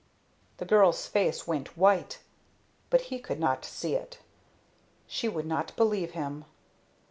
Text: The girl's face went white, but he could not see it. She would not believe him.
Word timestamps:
The 0.57 0.65
girl's 0.65 1.05
face 1.05 1.45
went 1.45 1.77
white, 1.77 2.21
but 2.89 3.01
he 3.01 3.19
could 3.19 3.39
not 3.39 3.63
see 3.63 3.93
it. 3.93 4.17
She 5.05 5.29
would 5.29 5.45
not 5.45 5.75
believe 5.75 6.13
him. 6.13 6.45